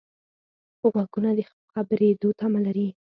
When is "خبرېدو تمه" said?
1.71-2.59